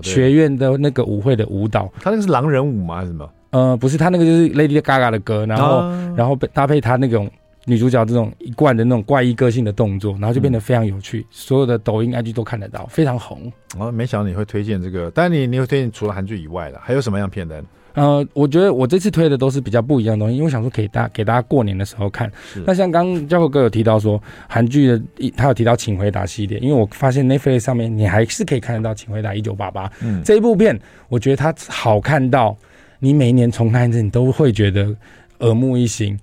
[0.00, 2.98] 学院的那个舞会的舞蹈，他那个是狼人舞吗？
[2.98, 3.28] 还是什么？
[3.50, 7.28] 呃，不是，他那个就是 Lady Gaga 的歌，然后、啊、然后搭配他那种
[7.68, 13.52] 女主角这种一贯的那种怪异个性的动作，然后就变得非常有趣，嗯、所有的抖音 IG 都看得到，非常红。
[13.78, 17.62] 哦，没想到你会推荐这个，但你你会推荐除了韩剧以外的，还有什么样片单？
[17.94, 22.30] 呃，我觉得我这次推的都是比较不一样的东西，因为我想说可以大给大家过年的时候看。
[22.50, 25.02] 是那像刚刚教授哥有提到说韩剧的，
[25.36, 29.86] 他有提到《请回答》系列，因为我发现 Netflix 上面你还是可以看得到《请回答一九八八》
[30.22, 30.78] 这一部片，
[31.08, 32.56] 我觉得它好看到。
[33.00, 34.92] 你每一年重看一次，你都会觉得
[35.38, 36.18] 耳目一新。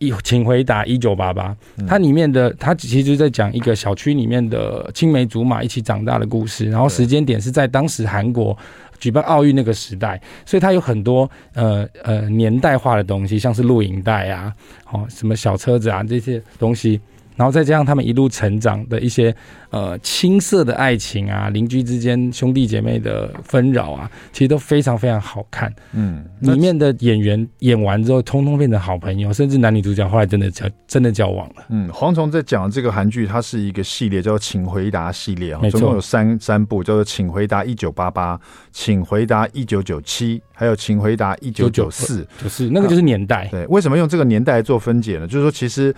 [0.00, 1.54] 一，请回答一九八八。
[1.86, 6.68] 它里面的，它其实在讲一个小区里面的青梅竹马一起长大的故事。
[6.70, 8.56] 然后时间点是在当时韩国
[8.98, 14.52] 举办奥运那个时代，所以它有很多呃呃年代化的东西，像是录影带啊，
[14.90, 16.98] 哦什么小车子啊这些东西。
[17.40, 19.34] 然后再加上他们一路成长的一些
[19.70, 25.72] 呃青涩的爱情啊，邻居之间兄弟姐妹的纷扰啊，其实都非常非常好看。
[25.94, 31.64] 嗯，里面的演员演完之后，通通变成好朋友，甚至男女主角后来真的交真的交往了。
[31.70, 38.36] 嗯，蝗虫在讲这个韩剧，它是一个系列，叫做《请回答》系列啊，总共有三三部，叫做《请回答一九八八》、
[38.70, 42.22] 《请回答一九九七》，还有《请回答一九九四》。
[42.42, 43.48] 就是那个就是年代。
[43.50, 45.26] 对，为什么用这个年代做分解呢？
[45.26, 45.94] 就是说，其实。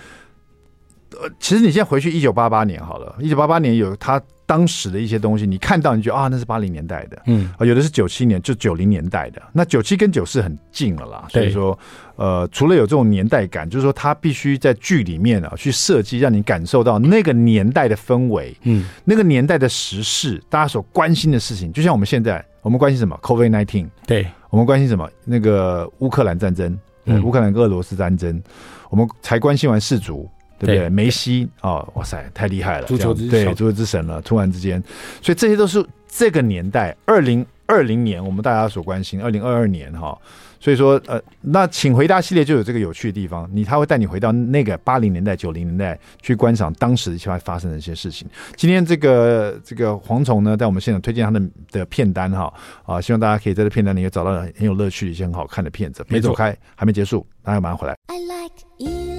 [1.20, 9.40] 呃，其实你现在回去一九八八年好了，一九八八年有他当时的一些东西，你看到你觉得啊，那是八零年代的，嗯，啊，有的是九七年，就九零年代的。
[9.52, 11.78] 那九七跟九四很近了啦，所以说，
[12.16, 25.08] 呃，除了有这种年代感，就是说他必须在剧里面啊去设计，让你感受到那个年代的氛围，嗯，那个年代的时事，大家所关心的事情，就像我们现在，我们关心什么？COVID nineteen，对，我们关心什么？
[25.24, 28.42] 那个乌克兰战争，嗯，乌克兰跟俄罗斯战争，
[28.90, 30.28] 我们才关心完世足。
[30.64, 30.88] 对不对？
[30.88, 32.86] 梅西哦，哇塞，太厉害了！
[32.86, 34.22] 足球之对，足球之神了。
[34.22, 34.80] 突然之间，
[35.20, 40.16] 所以这些都是这个年代，二零二零年我们大家所关心，二零二二年哈。
[40.60, 48.28] 所以说，呃，那请回答系列就有这个有趣的地方，你他会带你回到那个八零年代、九零年代去观赏当时一些发生的一些事情。
[48.54, 52.54] 今天这个这个蝗虫呢，在我们现场推荐他的的片单哈
[52.86, 56.06] 啊，希望大家可以在这片单里也找到很有乐趣的一些很好看的片子。
[56.06, 57.96] 没走开，还没结束，大家马上回来。
[58.06, 59.11] I like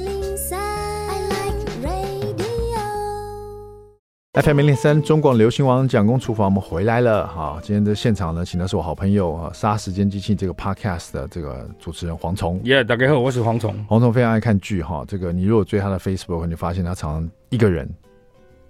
[4.42, 7.60] FM 零零三中广流行王蒋公厨房，我们回来了哈。
[7.62, 12.60] 今天的现场呢，请的是我好朋友啊，杀时间机器这个 Podcast 的这个主持人黄虫。
[12.64, 13.86] 耶，大家好，我是黄虫。
[13.88, 17.88] 黄虫非常爱看剧哈，这个你如果追他的 Facebook，你发现他常常一个人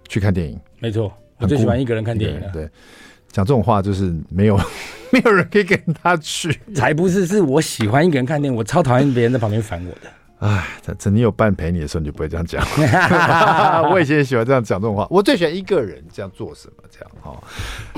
[0.06, 0.60] 去看电影。
[0.80, 2.50] 没错，我最喜欢一个人看电影了。
[2.52, 2.68] 对，
[3.28, 4.60] 讲这种话就是没有
[5.10, 6.60] 没有人可以跟他去。
[6.74, 10.10] 才不是，是我喜欢一个人看电影，我超讨厌别人在旁边烦我的。
[10.44, 10.62] 哎，
[10.98, 12.62] 曾经有伴陪你的时候，你就不会这样讲。
[13.90, 15.06] 我以前也喜欢这样讲这种话。
[15.08, 17.42] 我最喜欢一个人这样做什么，这样哈。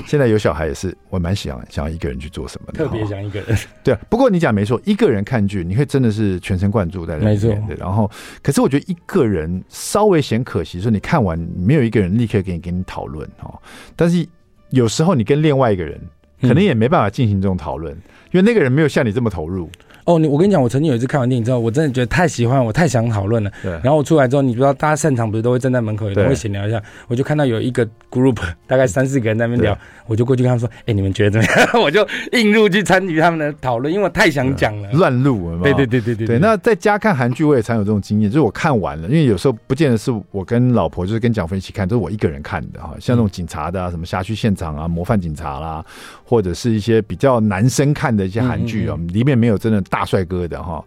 [0.05, 3.57] 现在有小孩也是，我蛮喜欢想要一个人去做什么的，特别想一个人。
[3.83, 7.33] 对啊，不过你讲没错，一个人看剧，你会真的是全神贯注在里面。
[7.33, 7.53] 没错。
[7.77, 8.09] 然后，
[8.41, 13.53] 可是我觉得一个人稍微显可惜，说你看完没有一个人立刻给你给你讨论哈。
[13.93, 14.25] 但是
[14.69, 15.99] 有时候你跟另外一个人，
[16.41, 18.01] 可能也没办法进行这种讨论，嗯、
[18.31, 19.69] 因为那个人没有像你这么投入。
[20.07, 23.51] 哦，你我跟你讲，我曾经有一次看完电影之后，我真的觉得太喜欢，我太想讨论了。
[23.61, 23.71] 对。
[23.83, 26.81] 然后我出来之后，你不知道大家散场不是都会站在门口，也都会闲聊一下。
[27.09, 29.77] 我就看到有一个 group，大概三四个人在那边聊，
[30.07, 34.89] 我就过去跟他们说：“哎、欸，你们觉得怎么样？” 我就硬入去参与他们的讨论，因为我太想讲了。
[34.93, 36.39] 乱入，对对对对对对。
[36.39, 42.95] 那在家看韩剧，我也常有这种经验，就是我看完了，因为有时候不见得是我跟老婆，就是跟蒋飞一起看，都是我一个人看的哈。
[42.97, 45.83] 像那种警察的、啊，什么辖区现场啊、模范警察啦，
[46.29, 50.83] 或者是一些比较男生看的一些韩剧啊，里面没有真的大帅哥的哈。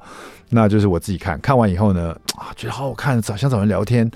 [0.50, 4.10] 那就是我自己看看完以后呢，啊，觉得好好看，找想找人聊天，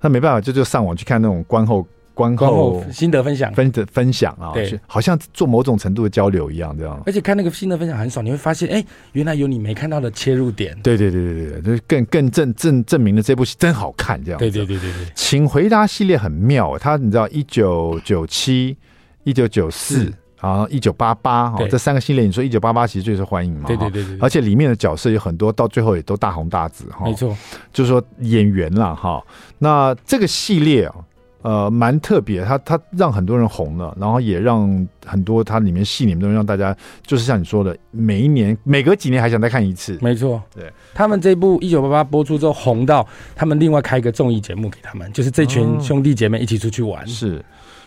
[0.00, 1.84] 那没办法，就就上网去看那种观后
[2.14, 7.02] 观后，心得分享，分的分享啊，对，好像做某种程度的交流一样，这样。
[7.06, 10.78] 而且看那个心得分享很少，你会发现，哎、欸，原来有你没看到的切入点。
[10.82, 14.38] 对对对对对，就更更证证证明了这部戏真好看，这样。
[14.38, 18.76] 对对对对对，请回答系列很妙，它你知道，一九九七、
[19.24, 20.12] 一九九四。
[20.42, 23.68] 啊，一九八八哈，这三个系列，你说一九八八其实最受欢迎嘛？
[23.68, 27.04] 对对对对，而且里面的角色有很多，到最后也都大红大紫哈。
[27.04, 27.32] 没错，
[27.72, 29.22] 就是说演员啦哈。
[29.60, 30.94] 那这个系列啊，
[31.42, 36.76] 呃，蛮特别，它它让很多人红了，然后也让很多它里面戏里面都让大家，
[37.06, 39.96] 就是像你说的，每一年每隔几年还想再看一次。
[40.02, 47.00] 没错，对他们这部一九八八播出之后红到，他们另外开一个综艺节目给他们，就是这群兄弟姐妹一起出去玩。
[47.04, 47.44] 哦、是。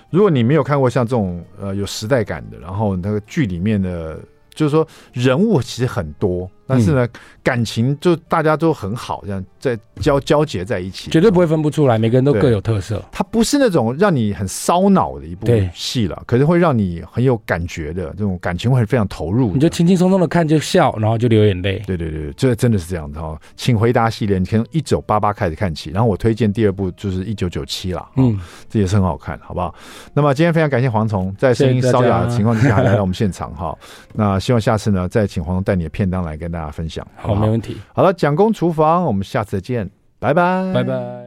[0.10, 4.20] 如果你没有看过像这种呃有时代感的，然后那个剧里面的，
[4.54, 6.50] 就是说人物其实很多。
[6.68, 7.08] 但是呢，
[7.44, 11.98] 感情就大家都很好，这样在交交结在一起，绝对不会分不出来。
[11.98, 13.04] 每个人都各有特色。
[13.12, 19.52] 它不是那种让你很烧脑的一部戏了，可是会让你很有感觉的这种感情，会非常投入。
[19.54, 21.82] 你就轻轻松松的看就笑，然后就流眼泪。
[21.86, 23.40] 对对对，这真的是这样子哈。
[23.56, 28.08] 请回答系列，你从一九八八开始看起，然后我推荐第二部就是一九九七了。
[28.18, 28.40] 嗯，
[28.70, 29.74] 这也是很好看，好不好？
[30.14, 33.78] 那么今天非常感谢黄虫在声音沙哑的情况之下来到我们现场哈。
[34.14, 37.06] 那希望下次呢再请黄虫带你的片单来跟大家分享。
[37.18, 37.76] 好，没问题。
[37.94, 39.90] 好了，蒋公厨房，我们下次再见，
[40.20, 41.25] 拜拜，拜拜。